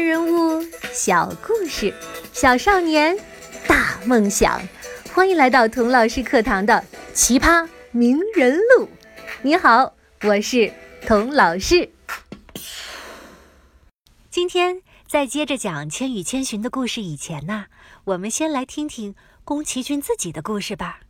[0.00, 1.94] 人物，小故事，
[2.32, 3.16] 小少年，
[3.68, 4.60] 大梦想。
[5.12, 6.74] 欢迎来到童老师课堂的
[7.14, 8.86] 《奇葩名人录》。
[9.42, 10.72] 你好，我是
[11.06, 11.90] 童老师。
[14.30, 17.66] 今天在接着讲《千与千寻》的故事以前呢，
[18.04, 19.14] 我们先来听听
[19.44, 21.00] 宫崎骏自己的故事吧。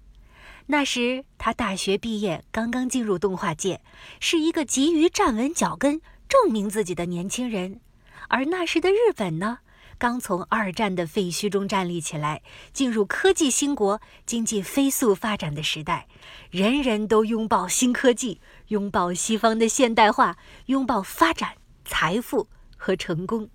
[0.67, 3.83] 那时他大学毕业，刚刚进入动画界，
[4.19, 7.81] 是一个急于站稳脚跟、证明自己的年轻人。
[8.29, 9.59] 而那时的日本呢，
[9.99, 16.07] 刚从二战的废墟中站立起来，进入科技兴国、经济飞速发展的时代，
[16.51, 23.49] 人人都拥抱新科技，拥抱西方的现代化，拥抱发展、财富和成功。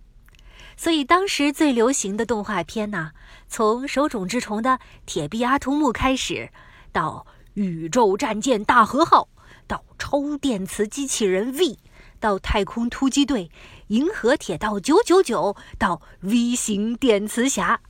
[0.77, 3.11] 所以当时最流行的动画片呢，
[3.47, 4.71] 从手冢治虫的
[5.05, 6.49] 《铁臂阿童木》开始。
[6.91, 9.27] 到宇宙战舰大和号，
[9.67, 11.77] 到超电磁机器人 V，
[12.21, 13.51] 到太空突击队，
[13.87, 17.81] 银河铁道九九九，到 V 型电磁侠，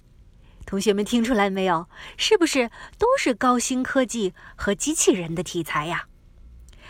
[0.65, 1.87] 同学们听出来没有？
[2.17, 6.07] 是不是都是高新科技和机器人的题材呀？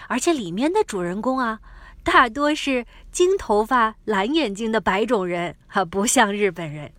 [0.08, 1.60] 而且里面的主人公啊，
[2.04, 6.92] 大多是金头发、蓝眼睛的白种人，哈，不像日本人。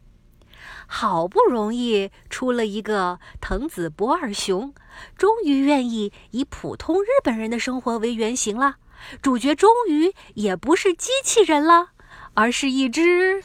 [0.86, 4.72] 好不容易出了一个藤子不二雄，
[5.16, 8.76] 终于愿意以普通日本人的生活为原型了。
[9.20, 11.90] 主角终于也不是机器人了，
[12.36, 13.42] 而是一只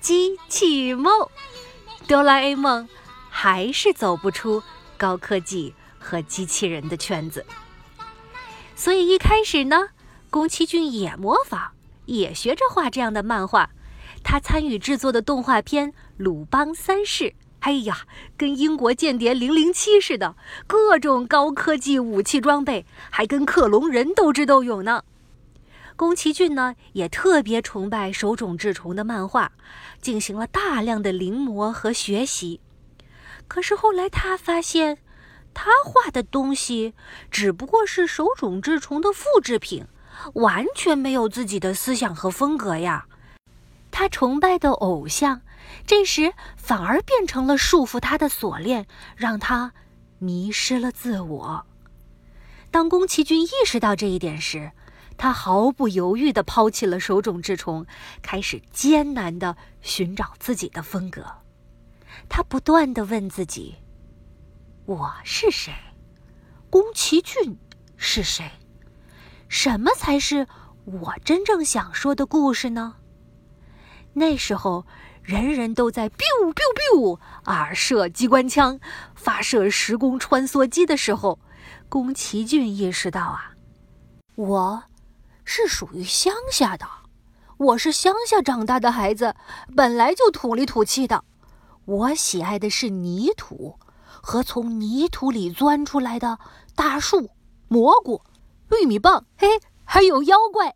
[0.00, 1.30] 机器猫。
[2.08, 2.86] 哆啦 A 梦
[3.30, 4.62] 还是走不出
[4.98, 7.46] 高科技和机器人的圈子，
[8.76, 9.88] 所以一开始呢，
[10.28, 11.68] 宫崎骏也模仿，
[12.06, 13.70] 也学着画这样的漫画。
[14.22, 17.24] 他参与制作的动画片《鲁邦三世》，
[17.60, 20.34] 哎呀，跟英国间谍零零七似的，
[20.66, 25.04] 各种高科技武器装备，还跟克隆人斗智斗勇呢。
[25.96, 29.52] 宫崎骏呢，也特别崇拜手冢治虫的漫画，
[30.00, 32.60] 进行了大量的临摹和学习。
[33.46, 34.98] 可是后来他发现，
[35.52, 36.94] 他画的东西
[37.30, 39.86] 只不过是手冢治虫的复制品，
[40.34, 43.06] 完全没有自己的思想和风格呀。
[43.92, 45.42] 他崇拜的偶像，
[45.86, 49.72] 这时反而变成了束缚他的锁链，让他
[50.18, 51.66] 迷失了自我。
[52.72, 54.72] 当宫崎骏意识到这一点时，
[55.16, 57.86] 他毫不犹豫地抛弃了手冢治虫，
[58.22, 61.24] 开始艰难地寻找自己的风格。
[62.28, 63.76] 他不断地问自己
[64.86, 65.72] ：“我是谁？
[66.70, 67.58] 宫崎骏
[67.96, 68.50] 是谁？
[69.48, 70.46] 什么才是
[70.84, 72.96] 我真正想说的故事呢？”
[74.14, 74.86] 那时候，
[75.22, 78.78] 人人都在 biu biu biu 啊射机关枪、
[79.14, 81.38] 发射时空穿梭机的时候，
[81.88, 83.54] 宫崎骏意识到啊，
[84.36, 84.84] 我
[85.44, 86.86] 是属于乡下的，
[87.56, 89.34] 我是乡下长大的孩子，
[89.76, 91.24] 本来就土里土气的，
[91.84, 93.78] 我喜爱的是泥土
[94.22, 96.38] 和从泥土里钻出来的
[96.74, 97.30] 大树、
[97.68, 98.22] 蘑菇、
[98.70, 100.74] 玉米棒，嘿，还有妖怪。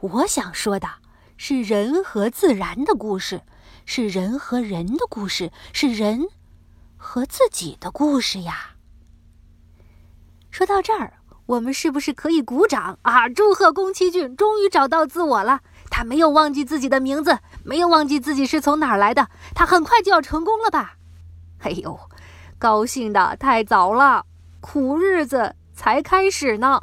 [0.00, 0.88] 我想说的。
[1.36, 3.42] 是人和自然的故事，
[3.84, 6.28] 是人和人的故事，是人
[6.96, 8.76] 和自己的故事呀。
[10.48, 11.14] 说到这儿，
[11.46, 13.28] 我们是不是可以鼓掌啊？
[13.28, 15.60] 祝贺宫崎骏终于找到自我了！
[15.90, 19.28] 他没有忘记自己的名字，没有忘记自己是从哪儿来的。
[19.54, 20.96] 他很快就要成功了吧？
[21.60, 21.98] 哎呦，
[22.58, 24.24] 高兴的太早了，
[24.60, 26.82] 苦日子才开始呢。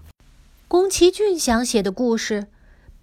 [0.68, 2.48] 宫崎骏想写的故事。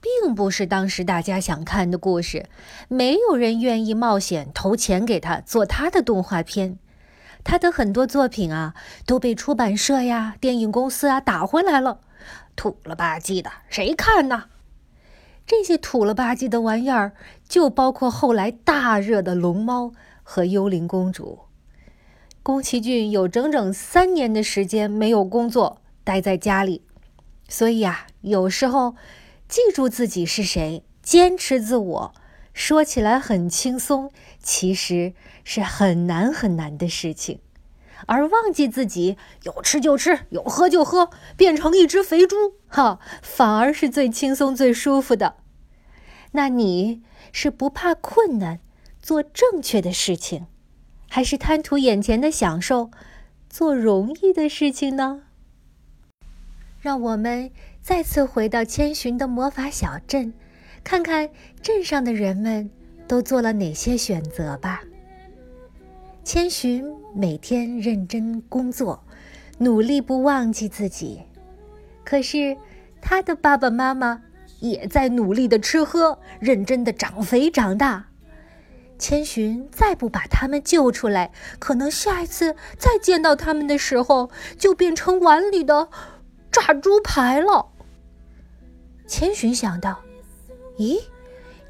[0.00, 2.46] 并不是当时大家想看的故事，
[2.86, 6.78] 没有人愿意冒险投钱给他做他的动画片。
[7.48, 8.74] 他的很多作品啊
[9.06, 12.00] 都被出版社呀、电影公司啊打回来了，
[12.54, 14.44] 土了吧唧的，谁看呢？
[15.46, 17.12] 这些土了吧唧的玩意儿，
[17.48, 19.84] 就包括后来大热的《龙猫》
[20.22, 21.38] 和《幽灵公主》。
[22.42, 26.82] 宫崎骏有整整三年的时间没有工作，待在家里，
[27.48, 28.94] 所以啊，有时候。
[29.48, 32.14] 记住自己是谁，坚持自我，
[32.58, 34.10] 说起来很轻松，
[34.42, 35.12] 其实
[35.44, 37.38] 是很难很难的事情。
[38.06, 45.36] 而忘记自己，有吃就吃，有喝就喝，变成一只肥猪，哈，反而是最轻松、最舒服的。
[46.32, 47.00] 那你
[47.32, 48.58] 是不怕困难，
[49.00, 50.48] 做正确的事情，
[51.08, 52.90] 还是贪图眼前的享受，
[53.48, 55.22] 做容易的事情呢？
[56.80, 60.34] 让我们再次回到千寻的魔法小镇，
[60.88, 61.28] 看看
[61.60, 62.70] 镇上的人们
[63.06, 64.80] 都做了哪些选择吧。
[66.24, 66.82] 千寻
[67.14, 69.04] 每天认真工作，
[69.58, 71.20] 努力不忘记自己，
[72.06, 72.56] 可是
[73.02, 74.22] 他的爸爸妈妈
[74.60, 78.06] 也在努力的吃喝，认真的长肥长大。
[78.98, 85.90] 千寻再不把他们救出来，可能下一次再见到他们的时候，就变成碗里的
[86.50, 87.66] 炸猪排了。
[89.06, 90.00] 千寻想到
[90.78, 91.00] ：“咦，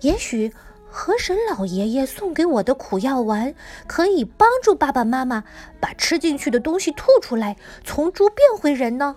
[0.00, 0.52] 也许
[0.90, 3.54] 河神老爷爷送给我的苦药丸，
[3.86, 5.44] 可以帮助爸爸妈妈
[5.80, 9.16] 把吃进去的东西吐出来，从猪变回人呢？”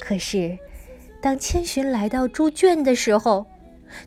[0.00, 0.58] 可是，
[1.20, 3.46] 当千寻来到猪圈的时候，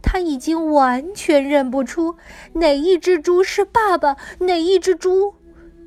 [0.02, 2.18] 他已经完全认不出
[2.54, 5.36] 哪一只猪是爸爸，哪一只猪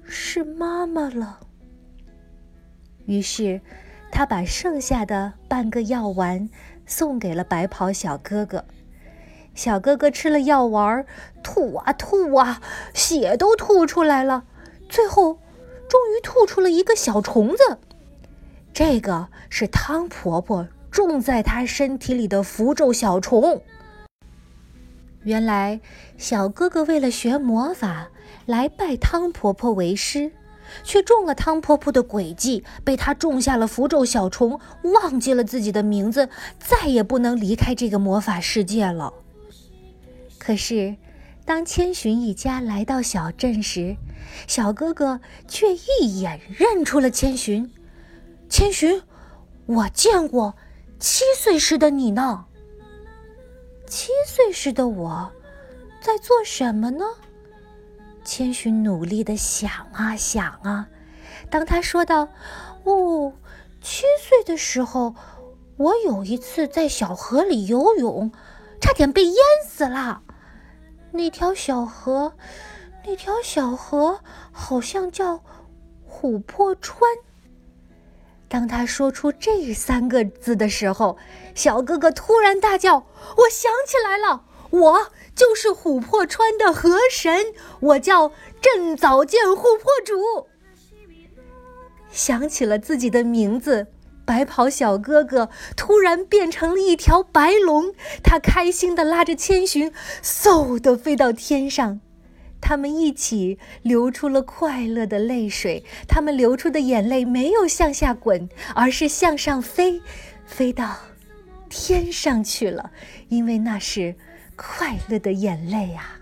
[0.05, 1.41] 是妈妈了。
[3.07, 3.61] 于是，
[4.11, 6.49] 他把剩下的半个药丸
[6.87, 8.65] 送给了白袍小哥哥。
[9.55, 11.05] 小哥哥吃了药丸，
[11.43, 12.61] 吐啊吐啊，
[12.95, 14.45] 血都吐出来了，
[14.89, 15.41] 最后
[15.89, 17.79] 终于吐出了一个小虫子。
[18.73, 23.63] 这个是汤婆婆种在他身体里的符咒小虫。
[25.25, 25.81] 原来，
[26.17, 28.11] 小哥哥为了学魔法
[28.47, 30.31] 来拜汤婆婆为师，
[30.83, 36.29] 却中了汤婆婆的诡计，被她种下了符咒小虫，忘记了自己的名字，
[36.59, 39.13] 再也不能离开这个魔法世界了。
[40.39, 40.97] 可是，
[41.45, 43.97] 当千寻一家来到小镇时，
[44.47, 47.71] 小哥哥却一眼认出了千寻。
[48.49, 49.03] 千寻，
[49.67, 50.55] 我见过
[50.99, 52.47] 七岁时的你呢。
[53.87, 55.33] 七岁时的我，
[56.01, 57.05] 在做什么呢？
[58.29, 60.87] 千寻努力的想啊想啊，
[61.49, 62.29] 当他说到
[62.85, 63.33] ：“哦，
[63.81, 65.15] 七岁的时候，
[65.79, 68.31] 我有一次在小河里游泳，
[68.83, 69.35] 差点被淹
[69.67, 70.21] 死了。
[71.13, 72.35] 那条小河，
[73.07, 74.21] 那条小河
[74.53, 75.43] 好像叫
[76.07, 77.01] 琥珀川。”
[78.47, 81.17] 当他说出这三个字的时候，
[81.55, 83.07] 小哥哥突然大叫
[83.39, 87.47] ：“我想起来了，我就是琥珀川的河神，
[87.81, 90.49] 我叫镇早见琥珀主。”
[92.11, 93.87] 想起了自己的名字，
[94.25, 99.93] 白袍小哥哥突然变成了一条白龙，他开心地拉着千寻，
[100.23, 102.01] 嗖地飞到天上。
[102.61, 110.03] 他们一起流出了快乐的泪水，他们流出的眼泪没有向下滚，而是向上飞，
[110.45, 110.97] 飞到
[111.69, 112.91] 天上去了，
[113.29, 114.17] 因为那是
[114.59, 116.19] 快乐的眼泪啊！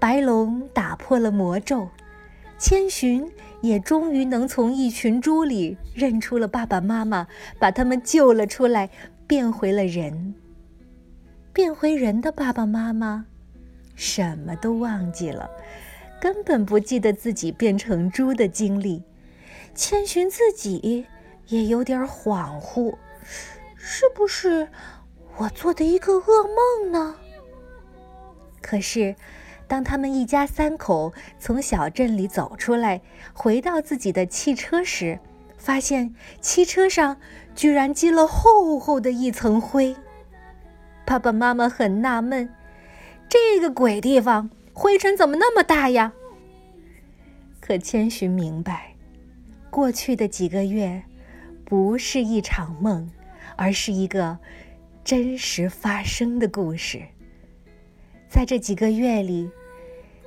[0.00, 1.90] 白龙打破了魔咒，
[2.58, 3.30] 千寻
[3.60, 7.28] 也终于能从一群猪里认出了爸爸妈妈，
[7.58, 8.88] 把他们救了出来，
[9.26, 10.34] 变回了人。
[11.52, 13.26] 变回人的爸爸妈妈。
[13.94, 15.50] 什么都忘记了，
[16.20, 19.02] 根本不记得自己变成猪的经历。
[19.74, 21.04] 千寻自己
[21.48, 22.96] 也有点恍惚，
[23.76, 24.68] 是不是
[25.38, 27.14] 我做的一个噩梦呢？
[28.60, 29.14] 可是，
[29.68, 33.00] 当他们一家三口从小镇里走出来，
[33.32, 35.20] 回到自己的汽车时，
[35.56, 37.16] 发现汽车上
[37.54, 39.94] 居然积了厚厚的一层灰。
[41.06, 42.52] 爸爸妈妈很纳闷。
[43.28, 46.12] 这个鬼地方，灰尘怎么那么大呀？
[47.60, 48.96] 可千寻明白，
[49.70, 51.02] 过去的几个月
[51.64, 53.10] 不是一场梦，
[53.56, 54.38] 而是一个
[55.08, 57.00] 真实发生的故事。
[58.28, 59.50] 在这几个月里，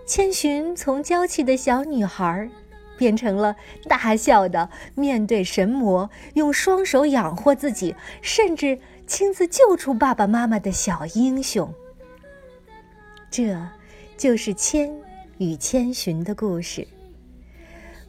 [0.08, 2.50] 千寻从娇气的小女孩，
[2.98, 3.55] 变成了
[3.88, 11.72] 大笑的面对神魔、用双手养活自己，甚至亲自救出爸爸妈妈的小英雄。
[13.29, 13.55] 这，
[14.17, 14.91] 就是千
[15.38, 16.88] 与千寻的故事。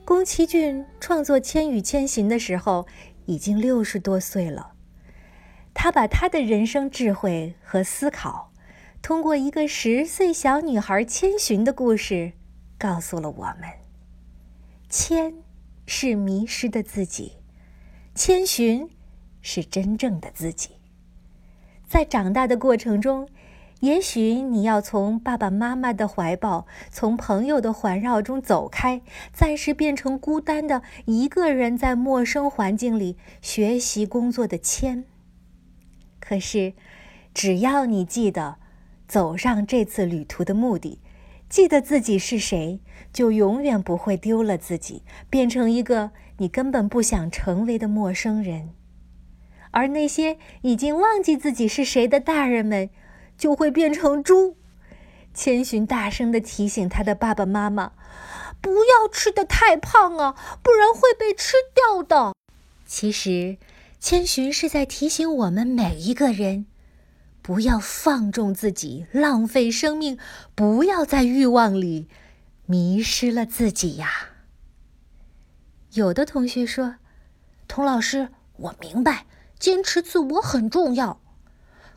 [0.07, 2.87] 宫崎骏创作《千与千寻》的时候，
[3.27, 4.72] 已经六十多岁了。
[5.75, 8.53] 他把他的人生智慧和思考，
[9.01, 12.33] 通过一个十岁小女孩千寻的故事，
[12.79, 13.71] 告诉了我们：
[14.89, 15.35] 千
[15.87, 17.33] 是迷失的自己，
[18.15, 18.89] 千寻
[19.41, 20.71] 是真正的自己。
[21.87, 23.29] 在长大的过程中。
[23.81, 29.03] 也许你要从爸爸妈妈的怀抱，从朋友的环绕中走开，
[29.33, 35.05] 暂时变成孤单的一个人，在陌生环境里学习工作的千。
[36.33, 36.73] 可是，
[37.35, 38.57] 只要你记得
[39.07, 40.99] 走上这次旅途的目的，
[41.51, 42.81] 记得自己是谁，
[43.13, 48.71] 就永远不会丢了自己，变成一个你根本不想成为的陌生人。
[49.73, 52.89] 而那些已经忘记自己是谁的大人们。
[53.37, 54.57] 就会变成猪。
[55.35, 57.93] 千寻大声的提醒他的爸爸妈妈
[58.63, 62.35] ：“不要吃的太胖啊，不然会被吃掉的。”
[62.87, 63.57] 其实，
[64.03, 66.67] 千寻是在提醒我们每一个人，
[67.41, 70.19] 不要放纵自己，浪费生命，
[70.57, 72.09] 不要在欲望里
[72.67, 74.11] 迷失了自己呀。
[75.93, 76.97] 有的同学说
[77.69, 79.27] ：“童老师，我明白，
[79.61, 81.21] 坚持自我很重要。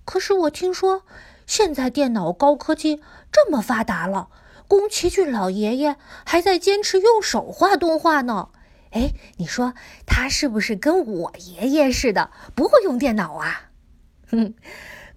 [0.05, 1.01] 可是我听说，
[1.47, 4.29] 现在电脑高科技这么发达了，
[4.67, 8.49] 宫崎骏老爷爷还在坚持用手画动画呢。”
[8.95, 9.73] 哎，你说
[10.05, 13.71] 他是不是跟我爷爷似的，不会用电脑啊？
[14.31, 14.53] 哼，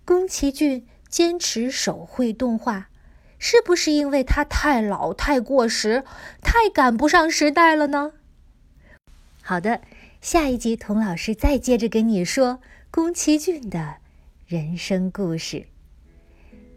[0.04, 2.88] 宫崎骏坚持手绘动画，
[3.38, 6.02] 是不是因为他太老、太过时、
[6.42, 8.14] 太赶不上时代了呢？
[9.42, 9.80] 好的，
[10.20, 12.58] 下一集童老师再接着给你说
[12.90, 13.98] 宫崎骏的
[14.48, 15.66] 人生故事。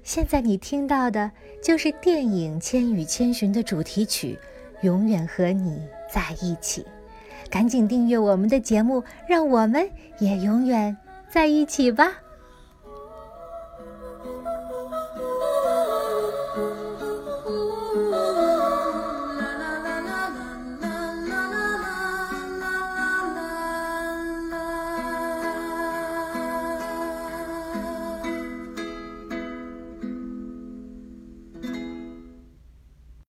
[0.04, 1.32] 现在你听到的
[1.64, 4.40] 就是电影《千与千寻》的主题曲，
[4.82, 5.72] 《永远和你》。
[6.14, 6.86] 在一起，
[7.50, 10.98] 赶紧订阅我们的节目，让我们也永远
[11.30, 12.12] 在一起吧。